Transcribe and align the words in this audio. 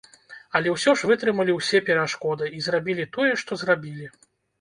Але 0.59 0.69
ўсё 0.75 0.93
ж 1.01 1.09
вытрымалі 1.09 1.55
ўсе 1.57 1.81
перашкоды 1.89 2.47
і 2.61 2.65
зрабілі 2.69 3.05
тое, 3.19 3.29
што 3.43 3.59
зрабілі! 3.65 4.09